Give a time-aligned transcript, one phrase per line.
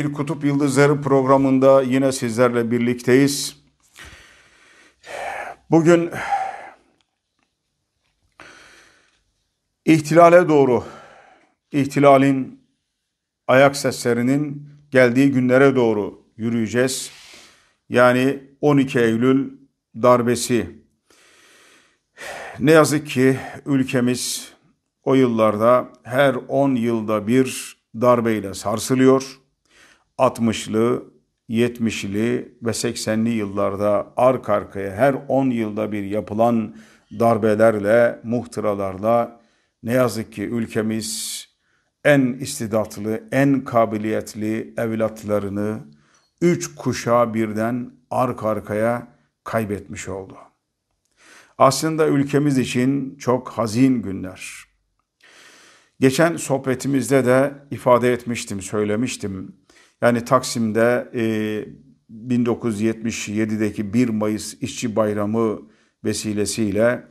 [0.00, 3.56] bir Kutup Yıldızları programında yine sizlerle birlikteyiz.
[5.70, 6.10] Bugün
[9.84, 10.84] ihtilale doğru,
[11.72, 12.60] ihtilalin
[13.48, 17.10] ayak seslerinin geldiği günlere doğru yürüyeceğiz.
[17.88, 19.50] Yani 12 Eylül
[20.02, 20.70] darbesi.
[22.58, 24.52] Ne yazık ki ülkemiz
[25.04, 29.39] o yıllarda her 10 yılda bir darbeyle sarsılıyor.
[30.20, 31.04] 60'lı,
[31.48, 36.76] 70'li ve 80'li yıllarda arka arkaya her 10 yılda bir yapılan
[37.18, 39.40] darbelerle, muhtıralarla
[39.82, 41.40] ne yazık ki ülkemiz
[42.04, 45.78] en istidatlı, en kabiliyetli evlatlarını
[46.40, 49.08] üç kuşağı birden arka arkaya
[49.44, 50.36] kaybetmiş oldu.
[51.58, 54.64] Aslında ülkemiz için çok hazin günler.
[56.00, 59.59] Geçen sohbetimizde de ifade etmiştim, söylemiştim.
[60.02, 61.64] Yani Taksim'de e,
[62.28, 65.62] 1977'deki 1 Mayıs İşçi Bayramı
[66.04, 67.04] vesilesiyle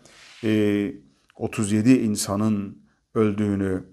[0.44, 0.92] e,
[1.36, 2.78] 37 insanın
[3.16, 3.84] öldüğünü,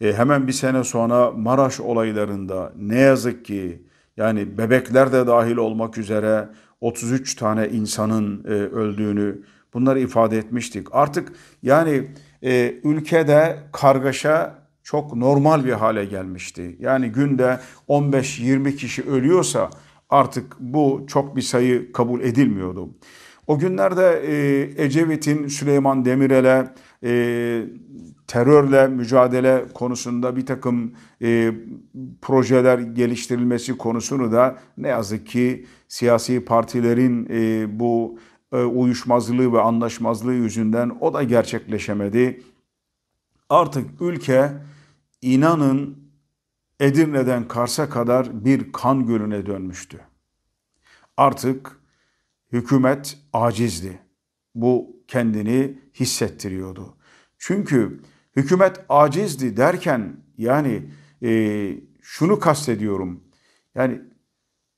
[0.00, 5.98] e, hemen bir sene sonra Maraş olaylarında ne yazık ki yani bebekler de dahil olmak
[5.98, 6.48] üzere
[6.80, 9.42] 33 tane insanın e, öldüğünü
[9.74, 10.86] bunları ifade etmiştik.
[10.92, 11.32] Artık
[11.62, 12.10] yani
[12.42, 16.76] e, ülkede kargaşa çok normal bir hale gelmişti.
[16.80, 19.70] Yani günde 15-20 kişi ölüyorsa
[20.10, 22.88] artık bu çok bir sayı kabul edilmiyordu.
[23.46, 26.74] O günlerde e, Ecevit'in Süleyman Demirel'e
[27.04, 27.64] e,
[28.26, 30.92] terörle mücadele konusunda bir takım
[31.22, 31.52] e,
[32.22, 37.28] projeler geliştirilmesi konusunu da ne yazık ki siyasi partilerin
[37.78, 38.18] bu
[38.52, 42.42] uyuşmazlığı ve anlaşmazlığı yüzünden o da gerçekleşemedi.
[43.48, 44.52] Artık ülke
[45.24, 45.98] inanın
[46.80, 50.00] Edirne'den Kars'a kadar bir kan gölüne dönmüştü.
[51.16, 51.80] Artık
[52.52, 53.98] hükümet acizdi.
[54.54, 56.96] Bu kendini hissettiriyordu.
[57.38, 58.00] Çünkü
[58.36, 60.82] hükümet acizdi derken yani
[61.22, 61.70] e,
[62.02, 63.24] şunu kastediyorum.
[63.74, 64.00] Yani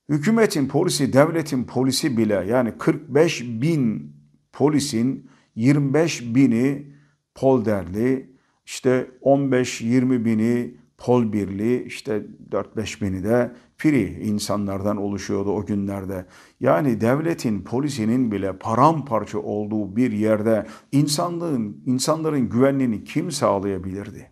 [0.09, 4.15] hükümetin polisi, devletin polisi bile yani 45 bin
[4.51, 6.93] polisin 25 bini
[7.35, 8.36] polderli,
[8.67, 16.25] işte 15-20 bini pol birliği, işte 4-5 bini de piri insanlardan oluşuyordu o günlerde.
[16.59, 24.31] Yani devletin, polisinin bile paramparça olduğu bir yerde insanlığın, insanların güvenliğini kim sağlayabilirdi?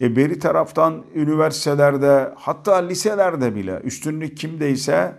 [0.00, 5.14] E beri taraftan üniversitelerde hatta liselerde bile üstünlük kimdeyse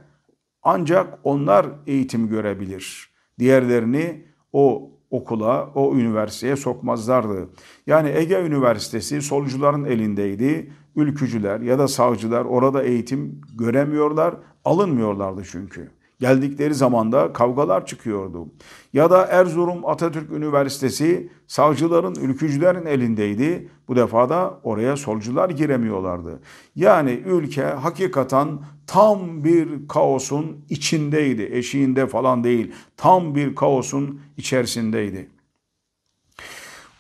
[0.64, 3.10] ancak onlar eğitim görebilir.
[3.40, 7.50] Diğerlerini o okula, o üniversiteye sokmazlardı.
[7.88, 10.72] Yani Ege Üniversitesi solcuların elindeydi.
[10.96, 14.36] Ülkücüler ya da savcılar orada eğitim göremiyorlar,
[14.66, 15.95] alınmıyorlardı çünkü.
[16.20, 18.48] Geldikleri zamanda kavgalar çıkıyordu.
[18.94, 23.70] Ya da Erzurum Atatürk Üniversitesi savcıların, ülkücülerin elindeydi.
[23.88, 26.40] Bu defa da oraya solcular giremiyorlardı.
[26.76, 31.50] Yani ülke hakikaten tam bir kaosun içindeydi.
[31.52, 32.72] Eşiğinde falan değil.
[32.98, 35.30] Tam bir kaosun içerisindeydi.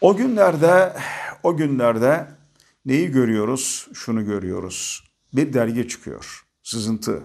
[0.02, 0.94] O günlerde
[1.44, 2.28] o günlerde
[2.86, 3.88] neyi görüyoruz?
[3.94, 5.04] Şunu görüyoruz.
[5.34, 6.46] Bir dergi çıkıyor.
[6.64, 7.24] Sızıntı.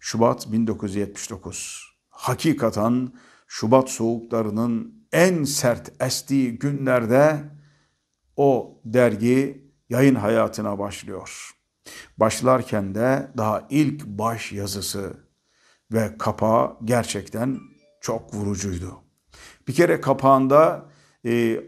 [0.00, 1.86] Şubat 1979.
[2.08, 3.12] Hakikaten
[3.46, 7.44] Şubat soğuklarının en sert estiği günlerde
[8.36, 11.50] o dergi yayın hayatına başlıyor.
[12.18, 15.16] Başlarken de daha ilk baş yazısı
[15.92, 17.60] ve kapağı gerçekten
[18.00, 19.00] çok vurucuydu.
[19.68, 20.90] Bir kere kapağında
[21.26, 21.60] e,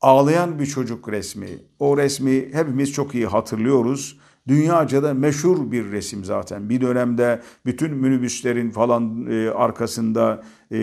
[0.00, 1.48] ağlayan bir çocuk resmi.
[1.78, 4.18] O resmi hepimiz çok iyi hatırlıyoruz.
[4.48, 6.68] Dünyaca da meşhur bir resim zaten.
[6.68, 10.78] Bir dönemde bütün minibüslerin falan e, arkasında e,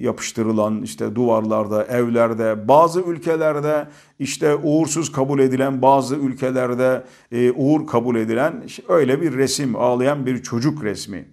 [0.00, 8.16] yapıştırılan işte duvarlarda, evlerde, bazı ülkelerde işte uğursuz kabul edilen, bazı ülkelerde e, uğur kabul
[8.16, 11.28] edilen öyle bir resim, ağlayan bir çocuk resmi.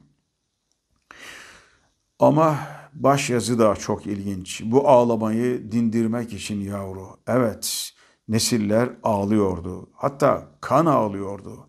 [2.20, 2.58] Ama
[2.94, 4.62] baş yazı da çok ilginç.
[4.66, 7.08] Bu ağlamayı dindirmek için yavru.
[7.28, 7.92] Evet,
[8.28, 9.90] nesiller ağlıyordu.
[9.94, 11.67] Hatta kan ağlıyordu.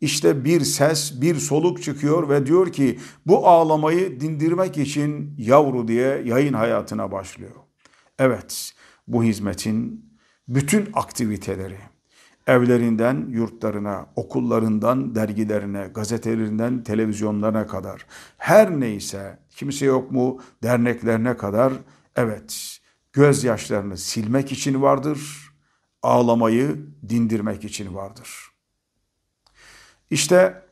[0.00, 6.22] İşte bir ses, bir soluk çıkıyor ve diyor ki bu ağlamayı dindirmek için yavru diye
[6.24, 7.54] yayın hayatına başlıyor.
[8.18, 8.72] Evet,
[9.08, 10.10] bu hizmetin
[10.48, 11.78] bütün aktiviteleri,
[12.46, 18.06] evlerinden yurtlarına, okullarından dergilerine, gazetelerinden televizyonlarına kadar
[18.38, 21.72] her neyse kimse yok mu derneklerine kadar
[22.16, 22.78] evet
[23.12, 25.50] gözyaşlarını silmek için vardır,
[26.02, 28.55] ağlamayı dindirmek için vardır.
[30.10, 30.66] İşte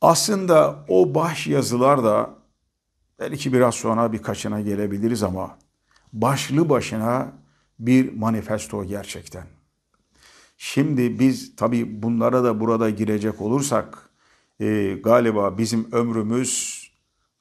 [0.00, 2.34] Aslında o baş yazılar da
[3.18, 5.58] belki biraz sonra birkaçına gelebiliriz ama
[6.12, 7.32] başlı başına
[7.78, 9.46] bir manifesto gerçekten.
[10.56, 14.10] Şimdi biz tabi bunlara da burada girecek olursak
[14.60, 16.82] e, galiba bizim ömrümüz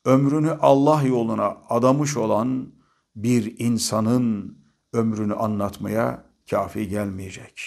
[0.06, 2.74] ömrünü Allah yoluna adamış olan
[3.16, 4.58] bir insanın
[4.94, 7.62] ömrünü anlatmaya kafi gelmeyecek.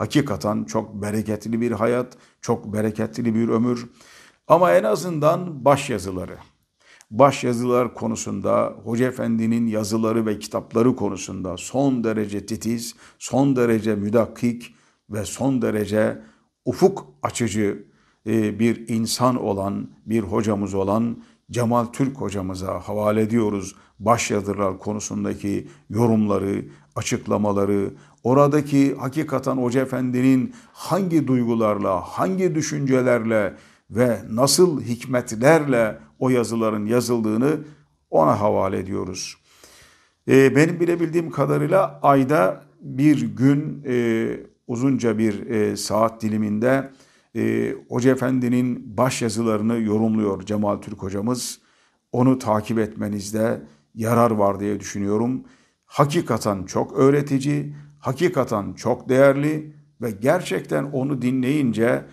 [0.00, 3.90] Hakikaten çok bereketli bir hayat, çok bereketli bir ömür.
[4.48, 6.38] Ama en azından baş yazıları.
[7.10, 14.74] Baş yazılar konusunda Hoca Efendi'nin yazıları ve kitapları konusunda son derece titiz, son derece müdakkik
[15.10, 16.22] ve son derece
[16.64, 17.86] ufuk açıcı
[18.26, 23.76] e, bir insan olan, bir hocamız olan Cemal Türk hocamıza havale ediyoruz.
[23.98, 26.64] Başyazılar konusundaki yorumları,
[26.96, 33.54] açıklamaları, oradaki hakikaten Hoca Efendi'nin hangi duygularla, hangi düşüncelerle
[33.90, 37.58] ve nasıl hikmetlerle o yazıların yazıldığını
[38.10, 39.36] ona havale ediyoruz.
[40.28, 44.36] Ee, benim bilebildiğim kadarıyla ayda bir gün e,
[44.66, 46.90] uzunca bir e, saat diliminde
[47.36, 51.60] e, Hoca Efendi'nin baş yazılarını yorumluyor Cemal Türk hocamız.
[52.12, 53.62] Onu takip etmenizde
[53.94, 55.44] yarar var diye düşünüyorum.
[55.86, 62.04] Hakikaten çok öğretici, hakikaten çok değerli ve gerçekten onu dinleyince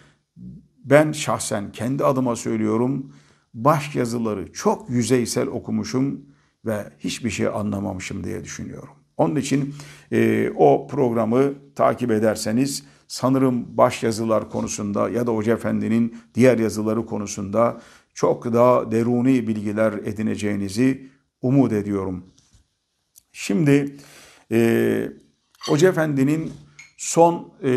[0.86, 3.14] ben şahsen kendi adıma söylüyorum
[3.54, 6.26] baş yazıları çok yüzeysel okumuşum
[6.66, 8.94] ve hiçbir şey anlamamışım diye düşünüyorum.
[9.18, 9.76] Onun için
[10.12, 17.06] e, o programı takip ederseniz sanırım baş yazılar konusunda ya da Hoca Efendi'nin diğer yazıları
[17.06, 17.82] konusunda
[18.14, 21.10] çok daha deruni bilgiler edineceğinizi
[21.42, 22.26] umut ediyorum.
[23.32, 23.96] Şimdi
[24.52, 25.10] e,
[25.68, 26.54] Hoca Efendi'nin
[26.98, 27.70] son e,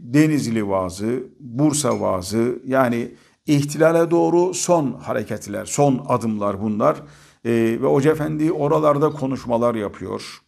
[0.00, 3.14] Denizli vaazı, Bursa vaazı yani
[3.46, 6.96] ihtilale doğru son hareketler, son adımlar bunlar.
[7.44, 7.50] E,
[7.82, 10.42] ve Hoca Efendi oralarda konuşmalar yapıyor.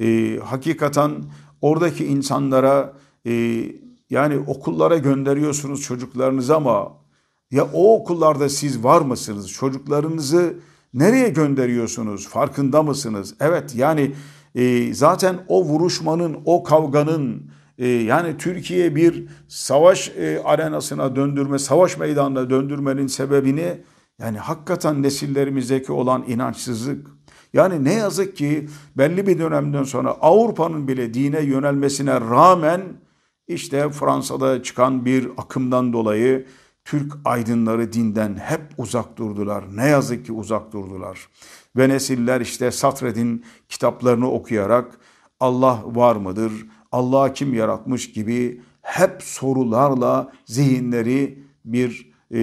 [0.00, 1.12] E, hakikaten
[1.60, 2.92] oradaki insanlara
[3.26, 3.62] e,
[4.10, 6.92] yani okullara gönderiyorsunuz çocuklarınızı ama
[7.50, 9.52] ya o okullarda siz var mısınız?
[9.52, 10.54] Çocuklarınızı
[10.94, 12.28] nereye gönderiyorsunuz?
[12.28, 13.34] Farkında mısınız?
[13.40, 14.12] Evet yani
[14.56, 21.98] e, zaten o vuruşmanın, o kavganın e, yani Türkiye bir savaş e, arenasına döndürme, savaş
[21.98, 23.80] meydanına döndürmenin sebebini
[24.18, 27.06] yani hakikaten nesillerimizdeki olan inançsızlık.
[27.52, 32.82] Yani ne yazık ki belli bir dönemden sonra Avrupa'nın bile dine yönelmesine rağmen
[33.48, 36.46] işte Fransa'da çıkan bir akımdan dolayı
[36.86, 39.64] Türk aydınları dinden hep uzak durdular.
[39.76, 41.28] Ne yazık ki uzak durdular.
[41.76, 44.98] Ve nesiller işte Satred'in kitaplarını okuyarak
[45.40, 46.52] Allah var mıdır,
[46.92, 52.38] Allah kim yaratmış gibi hep sorularla zihinleri bir e,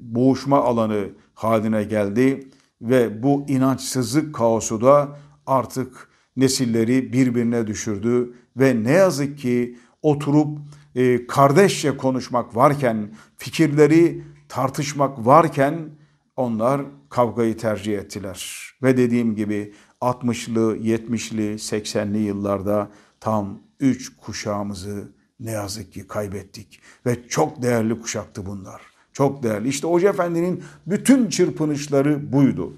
[0.00, 2.48] boğuşma alanı haline geldi.
[2.82, 8.34] Ve bu inançsızlık kaosu da artık nesilleri birbirine düşürdü.
[8.56, 10.58] Ve ne yazık ki oturup
[10.94, 15.90] e, kardeşçe konuşmak varken, fikirleri tartışmak varken
[16.36, 18.70] onlar kavgayı tercih ettiler.
[18.82, 26.80] Ve dediğim gibi 60'lı, 70'li, 80'li yıllarda tam 3 kuşağımızı ne yazık ki kaybettik.
[27.06, 28.82] Ve çok değerli kuşaktı bunlar.
[29.12, 29.68] Çok değerli.
[29.68, 32.76] İşte Hoca Efendi'nin bütün çırpınışları buydu.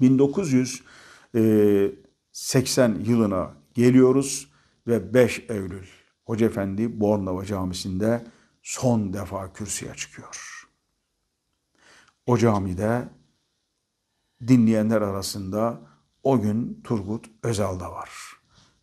[0.00, 4.48] 1980 yılına geliyoruz
[4.86, 5.86] ve 5 Eylül
[6.24, 8.24] Hoca Efendi Bornova Camisi'nde
[8.62, 10.64] son defa kürsüye çıkıyor.
[12.26, 13.08] O camide
[14.46, 15.80] dinleyenler arasında
[16.22, 18.10] o gün Turgut Özal da var.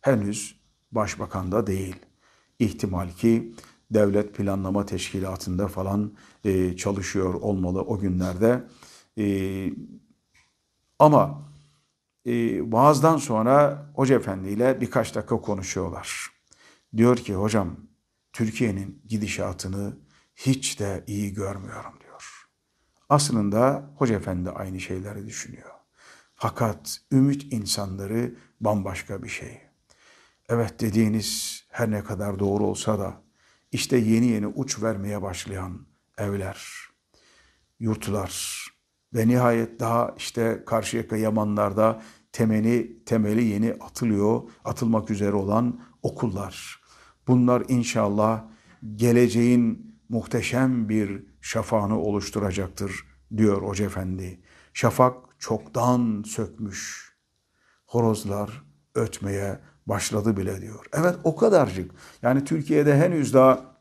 [0.00, 0.60] Henüz
[0.92, 1.96] başbakan da değil.
[2.58, 3.54] İhtimal ki
[3.90, 6.12] devlet planlama teşkilatında falan
[6.44, 8.64] e, çalışıyor olmalı o günlerde.
[9.18, 9.26] E,
[10.98, 11.42] ama
[12.26, 16.30] e, vaazdan sonra Hoca Efendi ile birkaç dakika konuşuyorlar.
[16.96, 17.76] Diyor ki hocam
[18.32, 19.96] Türkiye'nin gidişatını
[20.36, 22.48] hiç de iyi görmüyorum diyor.
[23.08, 25.70] Aslında Hoca Efendi aynı şeyleri düşünüyor.
[26.34, 29.60] Fakat ümit insanları bambaşka bir şey.
[30.48, 33.22] Evet dediğiniz her ne kadar doğru olsa da
[33.72, 35.86] işte yeni yeni uç vermeye başlayan
[36.18, 36.66] evler,
[37.80, 38.62] yurtlar
[39.14, 46.81] ve nihayet daha işte Karşıyaka Yamanlar'da temeli, temeli yeni atılıyor, atılmak üzere olan okullar.
[47.28, 48.44] Bunlar inşallah
[48.96, 53.04] geleceğin muhteşem bir şafağını oluşturacaktır
[53.36, 54.40] diyor Hoca Efendi.
[54.72, 57.12] Şafak çoktan sökmüş.
[57.86, 58.62] Horozlar
[58.94, 60.86] ötmeye başladı bile diyor.
[60.92, 61.90] Evet o kadarcık.
[62.22, 63.72] Yani Türkiye'de henüz daha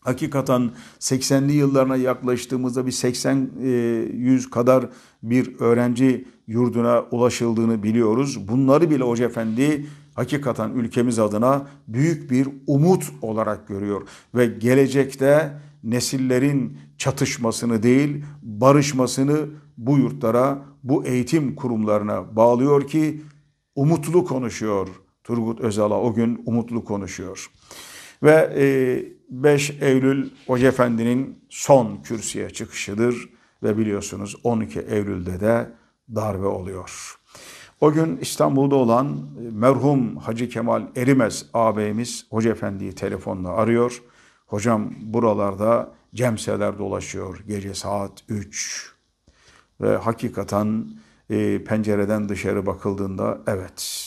[0.00, 4.88] Hakikaten 80'li yıllarına yaklaştığımızda bir 80-100 e, kadar
[5.22, 8.48] bir öğrenci yurduna ulaşıldığını biliyoruz.
[8.48, 9.86] Bunları bile Hoca Efendi
[10.20, 14.02] hakikaten ülkemiz adına büyük bir umut olarak görüyor.
[14.34, 15.52] Ve gelecekte
[15.84, 19.46] nesillerin çatışmasını değil barışmasını
[19.76, 23.22] bu yurtlara, bu eğitim kurumlarına bağlıyor ki
[23.74, 24.88] umutlu konuşuyor.
[25.24, 27.50] Turgut Özal'a o gün umutlu konuşuyor.
[28.22, 28.64] Ve e,
[29.30, 33.28] 5 Eylül Hoca Efendi'nin son kürsüye çıkışıdır
[33.62, 35.72] ve biliyorsunuz 12 Eylül'de de
[36.14, 37.19] darbe oluyor.
[37.80, 44.02] O gün İstanbul'da olan merhum Hacı Kemal Erimez ağabeyimiz Hoca Efendi'yi telefonla arıyor.
[44.46, 48.92] Hocam buralarda cemseler dolaşıyor gece saat 3
[49.80, 50.88] ve hakikaten
[51.30, 54.06] e, pencereden dışarı bakıldığında evet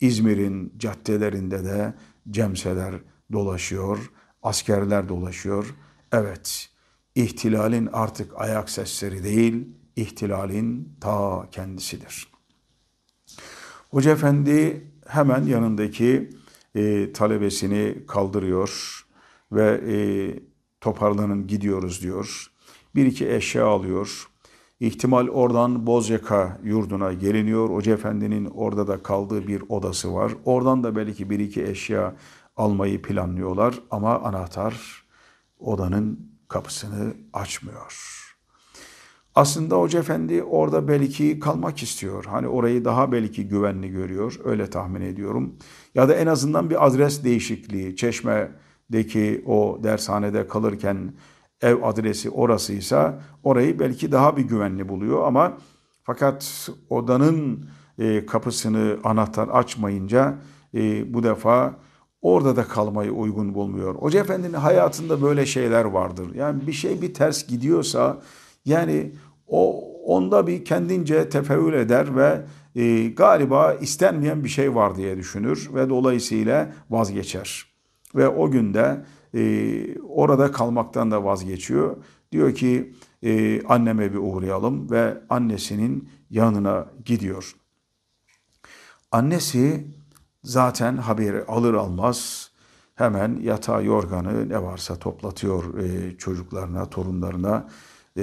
[0.00, 1.94] İzmir'in caddelerinde de
[2.30, 2.94] cemseler
[3.32, 4.10] dolaşıyor
[4.46, 5.74] askerler dolaşıyor.
[6.12, 6.68] Evet,
[7.14, 12.35] ihtilalin artık ayak sesleri değil, ihtilalin ta kendisidir.
[13.96, 16.30] Hoca Efendi hemen yanındaki
[16.74, 19.02] e, talebesini kaldırıyor
[19.52, 19.96] ve e,
[20.80, 22.46] toparlanın gidiyoruz diyor.
[22.94, 24.28] Bir iki eşya alıyor.
[24.80, 27.70] İhtimal oradan Bozyaka yurduna geliniyor.
[27.70, 30.32] Hoca Efendi'nin orada da kaldığı bir odası var.
[30.44, 32.16] Oradan da belki bir iki eşya
[32.56, 35.04] almayı planlıyorlar ama anahtar
[35.58, 38.15] odanın kapısını açmıyor.
[39.36, 42.24] Aslında Hoca Efendi orada belki kalmak istiyor.
[42.24, 44.40] Hani orayı daha belki güvenli görüyor.
[44.44, 45.54] Öyle tahmin ediyorum.
[45.94, 47.96] Ya da en azından bir adres değişikliği.
[47.96, 51.12] Çeşme'deki o dershanede kalırken
[51.60, 55.58] ev adresi orasıysa orayı belki daha bir güvenli buluyor ama
[56.02, 60.34] fakat odanın e, kapısını anahtar açmayınca
[60.74, 61.74] e, bu defa
[62.22, 63.94] orada da kalmayı uygun bulmuyor.
[63.94, 66.34] Hoca Efendi'nin hayatında böyle şeyler vardır.
[66.34, 68.22] Yani bir şey bir ters gidiyorsa
[68.66, 69.12] yani
[69.46, 72.42] o onda bir kendince tefeül eder ve
[72.76, 77.64] e, galiba istenmeyen bir şey var diye düşünür ve dolayısıyla vazgeçer.
[78.14, 81.96] Ve o günde e, orada kalmaktan da vazgeçiyor.
[82.32, 87.56] Diyor ki e, anneme bir uğrayalım ve annesinin yanına gidiyor.
[89.12, 89.86] Annesi
[90.44, 92.50] zaten haberi alır almaz
[92.94, 97.68] hemen yatağı yorganı ne varsa toplatıyor e, çocuklarına, torunlarına
[98.16, 98.22] e,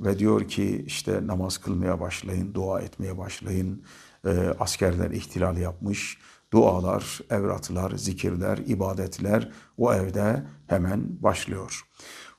[0.00, 3.82] ve diyor ki işte namaz kılmaya başlayın, dua etmeye başlayın.
[4.26, 6.18] E, askerler ihtilal yapmış.
[6.52, 11.82] Dualar, evratlar, zikirler, ibadetler o evde hemen başlıyor.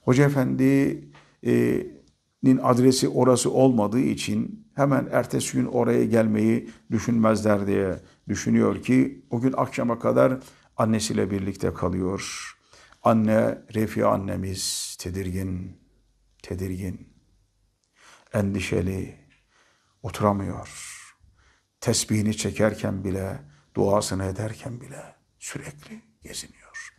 [0.01, 0.87] Hoca Efendi'nin
[2.63, 9.53] adresi orası olmadığı için hemen ertesi gün oraya gelmeyi düşünmezler diye düşünüyor ki o gün
[9.57, 10.39] akşama kadar
[10.77, 12.51] annesiyle birlikte kalıyor.
[13.03, 15.80] Anne, Refi annemiz tedirgin,
[16.43, 17.13] tedirgin,
[18.33, 19.19] endişeli,
[20.03, 20.97] oturamıyor.
[21.81, 23.39] Tesbihini çekerken bile,
[23.75, 26.95] duasını ederken bile sürekli geziniyor.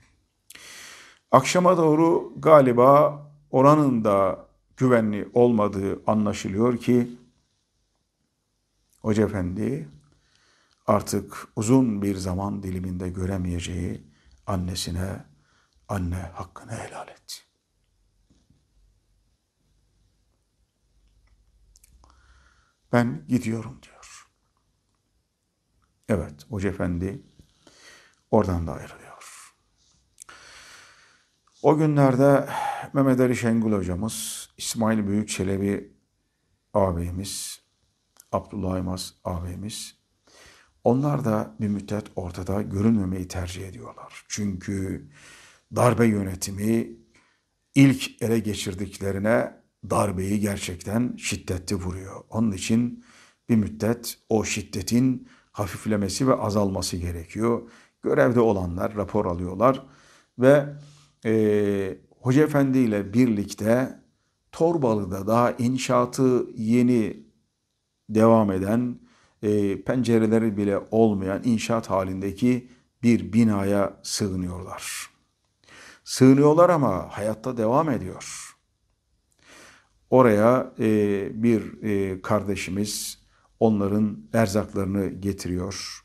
[1.31, 4.47] Akşama doğru galiba oranın da
[4.77, 7.11] güvenli olmadığı anlaşılıyor ki
[9.01, 9.89] Hoca Efendi
[10.87, 14.03] artık uzun bir zaman diliminde göremeyeceği
[14.47, 15.25] annesine
[15.89, 17.47] anne hakkını helal et.
[22.93, 24.27] Ben gidiyorum diyor.
[26.09, 27.23] Evet, Hoca Efendi
[28.31, 29.53] oradan da ayrılıyor.
[31.63, 32.49] O günlerde
[32.93, 35.97] Mehmet Ali Şengül hocamız, İsmail Büyük Çelebi
[36.75, 37.63] ağabeyimiz,
[38.33, 40.03] Abdullah Aymaz ağabeyimiz
[40.85, 44.25] onlar da bir müddet ortada görünmemeyi tercih ediyorlar.
[44.29, 45.09] Çünkü
[45.77, 46.89] darbe yönetimi
[47.75, 52.25] ilk ele geçirdiklerine darbeyi gerçekten şiddetli vuruyor.
[52.31, 53.05] Onun için
[53.49, 57.62] bir müddet o şiddetin hafiflemesi ve azalması gerekiyor.
[58.03, 59.87] Görevde olanlar rapor alıyorlar
[60.39, 60.67] ve
[61.25, 64.01] e, Hoca Efendi ile birlikte
[64.53, 67.27] Torbalı'da daha inşaatı yeni
[68.11, 68.99] devam eden
[69.43, 72.69] e, pencereleri bile olmayan inşaat halindeki
[73.03, 75.11] bir binaya sığınıyorlar.
[76.05, 78.51] Sığınıyorlar ama hayatta devam ediyor.
[80.12, 83.19] Oraya e, bir e, kardeşimiz
[83.61, 86.04] onların erzaklarını getiriyor.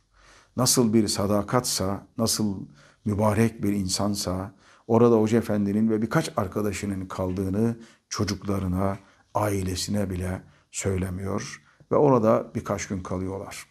[0.57, 2.67] Nasıl bir sadakatsa, nasıl
[3.05, 4.55] mübarek bir insansa,
[4.87, 7.77] orada Hoca Efendi'nin ve birkaç arkadaşının kaldığını
[8.09, 8.97] çocuklarına,
[9.33, 13.65] ailesine bile söylemiyor ve orada birkaç gün kalıyorlar.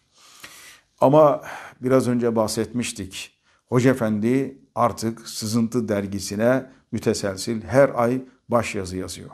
[1.01, 1.41] Ama
[1.81, 3.37] biraz önce bahsetmiştik.
[3.65, 9.29] Hoca Efendi artık Sızıntı dergisine müteselsil her ay başyazı yazıyor.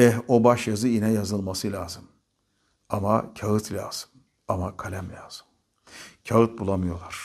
[0.00, 2.04] Eh o başyazı yine yazılması lazım.
[2.88, 4.10] Ama kağıt lazım.
[4.48, 5.46] Ama kalem lazım.
[6.28, 7.16] Kağıt bulamıyorlar.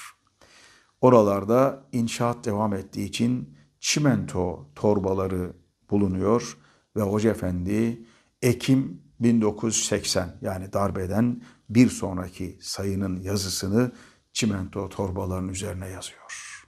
[1.01, 5.53] Oralarda inşaat devam ettiği için çimento torbaları
[5.89, 6.57] bulunuyor
[6.95, 8.05] ve Hoca Efendi
[8.41, 13.91] Ekim 1980 yani darbeden bir sonraki sayının yazısını
[14.33, 16.65] çimento torbaların üzerine yazıyor.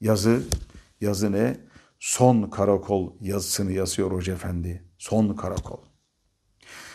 [0.00, 0.42] Yazı,
[1.00, 1.67] yazı ne?
[1.98, 4.84] Son karakol yazısını yazıyor Hoca Efendi.
[4.98, 5.78] Son karakol.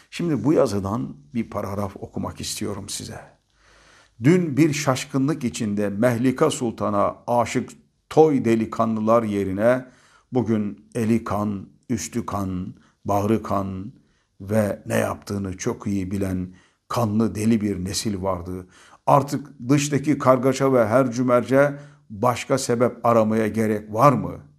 [0.10, 3.20] Şimdi bu yazıdan bir paragraf okumak istiyorum size.
[4.24, 7.70] Dün bir şaşkınlık içinde Mehlika Sultan'a aşık
[8.10, 9.86] toy delikanlılar yerine
[10.32, 13.94] bugün eli kan, üstü kan, bağrı kan
[14.42, 16.56] ve ne yaptığını çok iyi bilen
[16.88, 18.68] kanlı deli bir nesil vardı.
[19.06, 21.80] Artık dıştaki kargaşa ve her cümerce
[22.10, 24.53] başka sebep aramaya gerek var mı?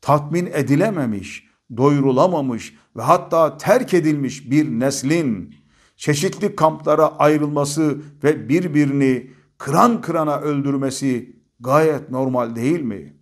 [0.00, 5.54] Tatmin edilememiş, doyurulamamış ve hatta terk edilmiş bir neslin
[5.96, 13.16] çeşitli kamplara ayrılması ve birbirini kıran kırana öldürmesi gayet normal değil mi?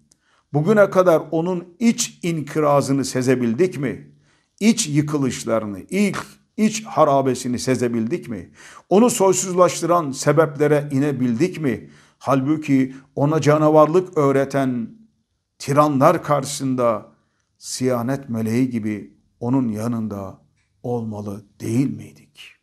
[0.53, 4.13] Bugüne kadar onun iç inkirazını sezebildik mi?
[4.61, 8.51] İç yıkılışlarını, ilk iç harabesini sezebildik mi?
[8.89, 11.91] Onu soysuzlaştıran sebeplere inebildik mi?
[12.19, 14.89] Halbuki ona canavarlık öğreten
[15.59, 17.13] tiranlar karşısında
[17.59, 20.43] siyanet meleği gibi onun yanında
[20.83, 22.55] olmalı değil miydik?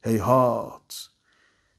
[0.00, 1.06] Heyhat!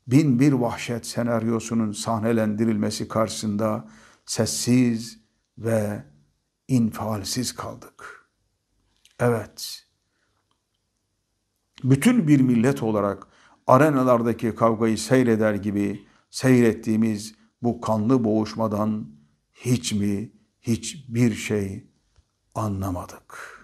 [0.07, 3.89] Bin bir vahşet senaryosunun sahnelendirilmesi karşısında
[4.25, 5.19] sessiz
[5.57, 6.03] ve
[6.67, 8.29] infalsiz kaldık.
[9.19, 9.85] Evet,
[11.83, 13.27] bütün bir millet olarak
[13.67, 19.09] arenalardaki kavgayı seyreder gibi seyrettiğimiz bu kanlı boğuşmadan
[19.53, 20.31] hiç mi
[20.61, 21.87] hiçbir şey
[22.55, 23.57] anlamadık.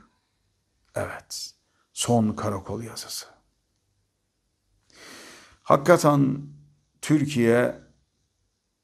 [0.96, 1.52] Evet,
[1.94, 3.26] son karakol yazısı.
[5.64, 6.38] Hakikaten
[7.02, 7.80] Türkiye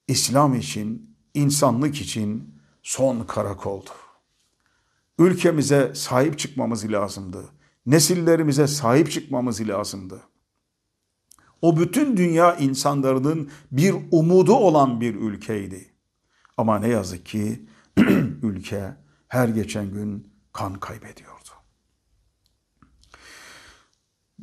[0.07, 3.89] İslam için, insanlık için son karakoldu.
[5.19, 7.49] Ülkemize sahip çıkmamız lazımdı.
[7.85, 10.21] Nesillerimize sahip çıkmamız lazımdı.
[11.61, 15.93] O bütün dünya insanlarının bir umudu olan bir ülkeydi.
[16.57, 17.65] Ama ne yazık ki
[18.43, 18.95] ülke
[19.27, 21.49] her geçen gün kan kaybediyordu.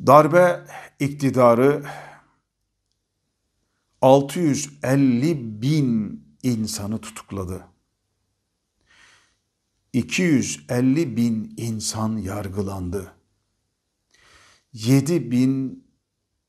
[0.06, 0.66] Darbe
[0.98, 1.84] iktidarı
[4.02, 7.66] 650 bin insanı tutukladı.
[9.92, 13.14] 250 bin insan yargılandı.
[14.72, 15.84] 7 bin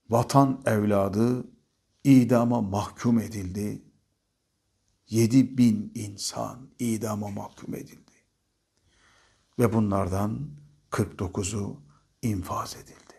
[0.09, 1.47] vatan evladı
[2.03, 3.81] idama mahkum edildi.
[5.11, 8.11] 7 bin insan idama mahkum edildi.
[9.59, 10.49] Ve bunlardan
[10.91, 11.81] 49'u
[12.21, 13.15] infaz edildi.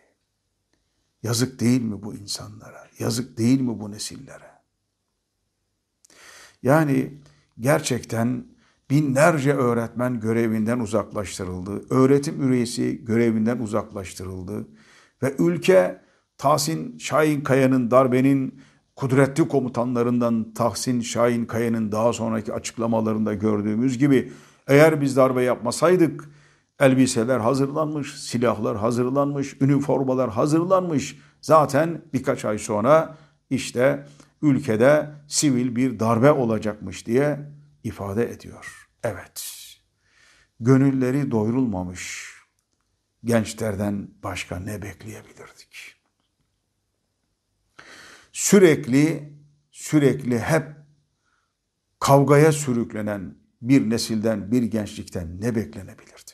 [1.23, 2.87] Yazık değil mi bu insanlara?
[2.99, 4.51] Yazık değil mi bu nesillere?
[6.63, 7.17] Yani
[7.59, 8.47] gerçekten
[8.89, 11.85] binlerce öğretmen görevinden uzaklaştırıldı.
[11.89, 14.67] Öğretim üyesi görevinden uzaklaştırıldı.
[15.23, 16.01] Ve ülke
[16.37, 18.61] Tahsin Şahin Kaya'nın darbenin
[18.95, 24.31] kudretli komutanlarından Tahsin Şahin Kaya'nın daha sonraki açıklamalarında gördüğümüz gibi
[24.67, 26.29] eğer biz darbe yapmasaydık
[26.79, 31.19] elbiseler hazırlanmış, silahlar hazırlanmış, üniformalar hazırlanmış.
[31.41, 33.17] Zaten birkaç ay sonra
[33.49, 34.07] işte
[34.41, 37.39] ülkede sivil bir darbe olacakmış diye
[37.83, 38.89] ifade ediyor.
[39.03, 39.43] Evet,
[40.59, 42.33] gönülleri doyurulmamış
[43.25, 45.92] gençlerden başka ne bekleyebilirdik?
[48.33, 49.33] Sürekli,
[49.71, 50.63] sürekli hep
[51.99, 56.31] kavgaya sürüklenen bir nesilden, bir gençlikten ne beklenebilirdi?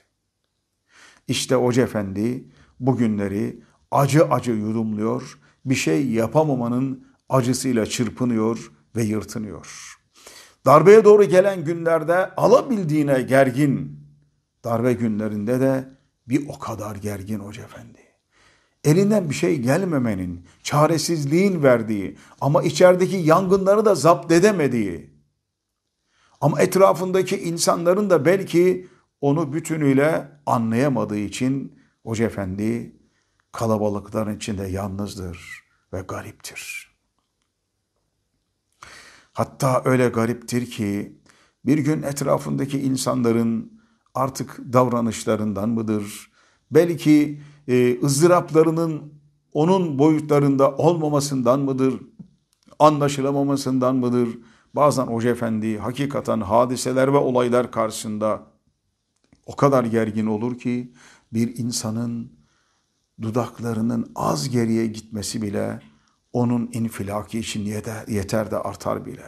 [1.27, 2.45] İşte Hoca Efendi
[2.79, 9.95] bugünleri acı acı yudumluyor, bir şey yapamamanın acısıyla çırpınıyor ve yırtınıyor.
[10.65, 13.99] Darbeye doğru gelen günlerde alabildiğine gergin,
[14.63, 15.89] darbe günlerinde de
[16.27, 18.08] bir o kadar gergin Hoca Efendi.
[18.83, 25.19] Elinden bir şey gelmemenin, çaresizliğin verdiği ama içerideki yangınları da zapt edemediği
[26.41, 28.87] ama etrafındaki insanların da belki
[29.21, 32.95] onu bütünüyle anlayamadığı için Hoca Efendi
[33.51, 35.63] kalabalıkların içinde yalnızdır
[35.93, 36.89] ve gariptir.
[39.33, 41.19] Hatta öyle gariptir ki
[41.65, 43.81] bir gün etrafındaki insanların
[44.13, 46.31] artık davranışlarından mıdır?
[46.71, 49.13] Belki e, ızdıraplarının
[49.53, 52.01] onun boyutlarında olmamasından mıdır?
[52.79, 54.29] Anlaşılamamasından mıdır?
[54.73, 58.43] Bazen Hoca Efendi hakikaten hadiseler ve olaylar karşısında
[59.45, 60.93] o kadar gergin olur ki
[61.33, 62.31] bir insanın
[63.21, 65.81] dudaklarının az geriye gitmesi bile
[66.33, 67.65] onun infilaki için
[68.07, 69.25] yeter, de artar bile.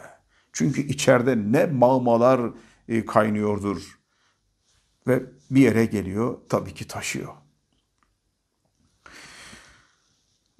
[0.52, 2.40] Çünkü içeride ne mağmalar
[2.88, 3.98] e, kaynıyordur
[5.06, 7.41] ve bir yere geliyor tabii ki taşıyor.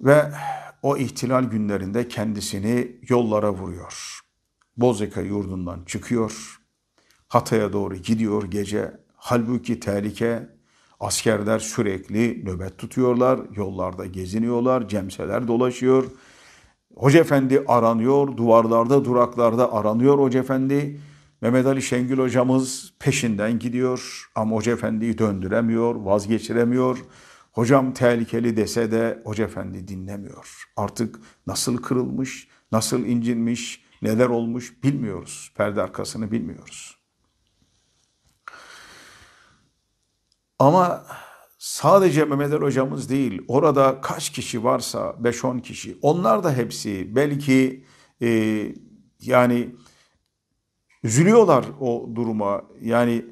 [0.01, 0.31] Ve
[0.81, 4.19] o ihtilal günlerinde kendisini yollara vuruyor.
[4.77, 6.59] Bozeka yurdundan çıkıyor.
[7.27, 8.91] Hatay'a doğru gidiyor gece.
[9.15, 10.49] Halbuki tehlike
[10.99, 13.39] askerler sürekli nöbet tutuyorlar.
[13.55, 14.87] Yollarda geziniyorlar.
[14.87, 16.05] Cemseler dolaşıyor.
[16.95, 18.37] Hoca Efendi aranıyor.
[18.37, 20.99] Duvarlarda, duraklarda aranıyor Hoca Efendi.
[21.41, 24.29] Mehmet Ali Şengül hocamız peşinden gidiyor.
[24.35, 26.97] Ama Hoca Efendi'yi döndüremiyor, vazgeçiremiyor.
[27.53, 30.63] Hocam tehlikeli dese de Hoca Efendi dinlemiyor.
[30.77, 35.51] Artık nasıl kırılmış, nasıl incinmiş, neler olmuş bilmiyoruz.
[35.55, 36.97] Perde arkasını bilmiyoruz.
[40.59, 41.05] Ama
[41.57, 47.85] sadece Mehmet Ali hocamız değil, orada kaç kişi varsa 5-10 kişi, onlar da hepsi belki
[48.21, 48.27] e,
[49.21, 49.75] yani
[51.03, 52.63] üzülüyorlar o duruma.
[52.81, 53.25] Yani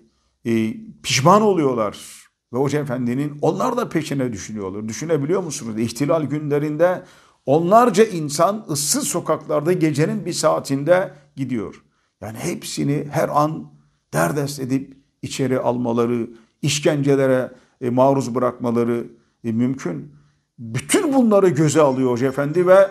[0.45, 2.20] e, pişman oluyorlar.
[2.53, 4.87] Ve Hoca Efendi'nin onlar da peşine düşünüyorlar.
[4.87, 5.79] Düşünebiliyor musunuz?
[5.79, 7.03] İhtilal günlerinde
[7.45, 11.83] onlarca insan ıssız sokaklarda gecenin bir saatinde gidiyor.
[12.21, 13.71] Yani hepsini her an
[14.13, 16.29] derdest edip içeri almaları,
[16.61, 19.07] işkencelere e, maruz bırakmaları
[19.43, 20.15] e, mümkün.
[20.59, 22.87] Bütün bunları göze alıyor Hoca Efendi ve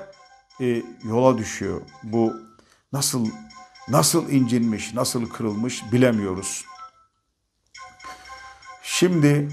[0.61, 1.81] e, yola düşüyor.
[2.03, 2.33] Bu
[2.93, 3.27] nasıl
[3.89, 6.65] nasıl incinmiş, nasıl kırılmış bilemiyoruz.
[9.01, 9.49] Şimdi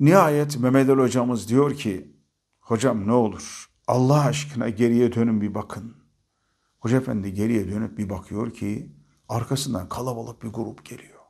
[0.00, 2.16] nihayet Mehmet Ali hocamız diyor ki
[2.60, 5.96] hocam ne olur Allah aşkına geriye dönün bir bakın.
[6.78, 8.92] Hoca efendi geriye dönüp bir bakıyor ki
[9.28, 11.20] arkasından kalabalık bir grup geliyor.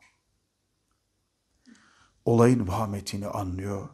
[2.24, 3.88] Olayın vahametini anlıyor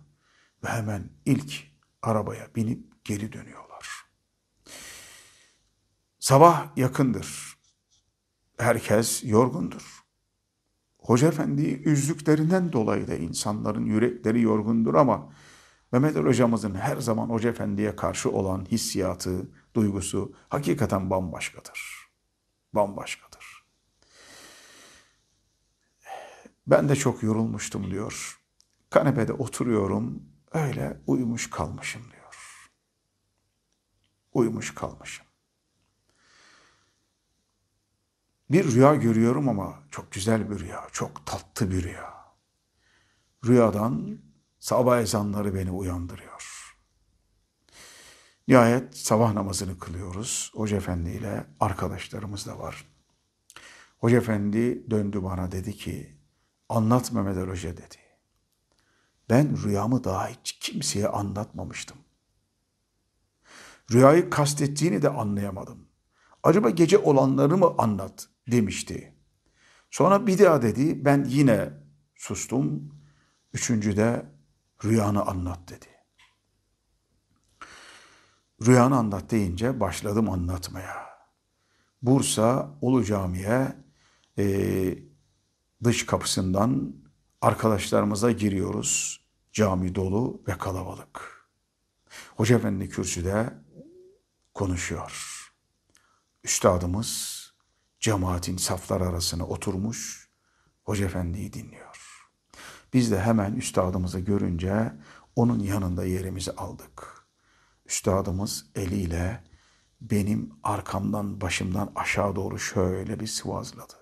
[0.65, 1.65] ve hemen ilk
[2.03, 3.89] arabaya binip geri dönüyorlar.
[6.19, 7.59] Sabah yakındır.
[8.59, 9.96] Herkes yorgundur.
[11.07, 15.33] Hoca Efendi'yi üzdüklerinden dolayı da insanların yürekleri yorgundur ama
[15.93, 22.09] Mehmet Ali hocamızın her zaman Hoca Efendi'ye karşı olan hissiyatı, duygusu hakikaten bambaşkadır.
[22.73, 23.65] Bambaşkadır.
[26.67, 28.41] Ben de çok yorulmuştum diyor.
[28.91, 32.71] Kanepede oturuyorum, öyle uyumuş kalmışım diyor.
[34.33, 35.26] Uyumuş kalmışım.
[38.51, 42.15] Bir rüya görüyorum ama çok güzel bir rüya, çok tatlı bir rüya.
[43.47, 44.19] Rüyadan
[44.59, 46.77] sabah ezanları beni uyandırıyor.
[48.49, 50.53] Nihayet sabah namazını kılıyoruz.
[50.55, 52.85] Hoca Efendi ile arkadaşlarımız da var.
[53.99, 56.19] Hoca Efendi döndü bana dedi ki,
[56.69, 57.97] anlat Mehmet Ali Hoca dedi.
[59.31, 61.97] Ben rüyamı daha hiç kimseye anlatmamıştım.
[63.93, 65.89] Rüyayı kastettiğini de anlayamadım.
[66.43, 69.15] Acaba gece olanları mı anlat demişti.
[69.91, 71.71] Sonra bir daha dedi ben yine
[72.17, 72.97] sustum.
[73.53, 74.27] Üçüncüde
[74.85, 75.87] rüyanı anlat dedi.
[78.67, 81.07] Rüyanı anlat deyince başladım anlatmaya.
[82.03, 83.77] Bursa Ulu Cami'ye
[84.39, 84.99] e,
[85.85, 86.95] dış kapısından
[87.41, 89.21] arkadaşlarımıza giriyoruz.
[89.53, 91.47] Cami dolu ve kalabalık.
[92.37, 93.55] Hoca Efendi kürsüde
[94.55, 95.43] konuşuyor.
[96.45, 97.36] Üstadımız
[98.07, 100.29] cemaatin saflar arasına oturmuş
[100.85, 102.27] Hoca Efendi'yi dinliyor.
[102.93, 104.93] Biz de hemen üstadımızı görünce
[105.37, 107.27] onun yanında yerimizi aldık.
[107.87, 109.45] Üstadımız eliyle
[110.01, 113.95] benim arkamdan başımdan aşağı doğru şöyle bir sıvazladı.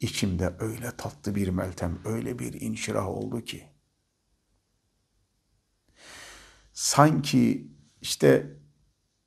[0.00, 3.68] İçimde öyle tatlı bir meltem, öyle bir inşirah oldu ki.
[6.72, 8.56] Sanki işte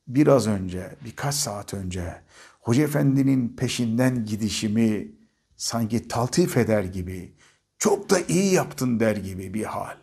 [0.08, 2.24] biraz önce, birkaç saat önce
[2.60, 5.16] Hoca Efendi'nin peşinden gidişimi
[5.56, 7.38] sanki taltif eder gibi,
[7.78, 9.98] çok da iyi yaptın der gibi bir hal.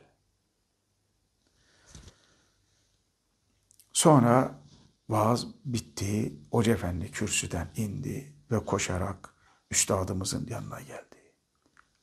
[3.93, 4.63] Sonra
[5.09, 9.35] vaaz bitti, Hoca Efendi kürsüden indi ve koşarak
[9.71, 11.35] üstadımızın yanına geldi.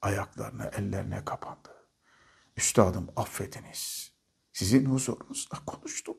[0.01, 1.69] Ayaklarına, ellerine kapandı.
[2.57, 4.13] Üstadım affediniz.
[4.53, 6.17] Sizin huzurunuzda konuştum.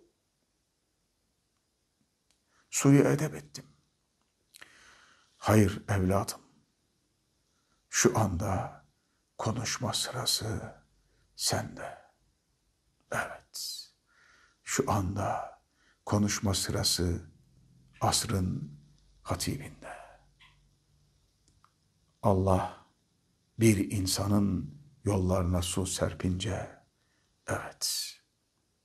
[2.70, 3.73] Suyu edep ettim.
[5.44, 6.40] Hayır evladım.
[7.90, 8.84] Şu anda
[9.38, 10.74] konuşma sırası
[11.36, 11.98] sende.
[13.12, 13.80] Evet.
[14.62, 15.58] Şu anda
[16.06, 17.30] konuşma sırası
[18.00, 18.80] asrın
[19.22, 19.96] hatibinde.
[22.22, 22.86] Allah
[23.58, 26.82] bir insanın yollarına su serpince,
[27.46, 28.14] evet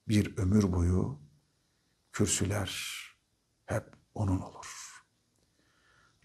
[0.08, 1.20] bir ömür boyu
[2.12, 3.00] kürsüler
[3.66, 4.79] hep onun olur.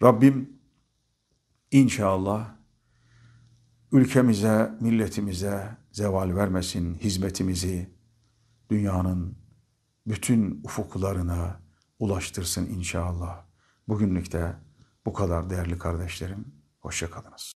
[0.01, 0.59] Rabbim
[1.71, 2.55] inşallah
[3.91, 7.89] ülkemize, milletimize zeval vermesin hizmetimizi
[8.69, 9.37] dünyanın
[10.07, 11.61] bütün ufuklarına
[11.99, 13.45] ulaştırsın inşallah.
[13.87, 14.55] Bugünlük de
[15.05, 16.45] bu kadar değerli kardeşlerim.
[16.79, 17.53] Hoşçakalınız.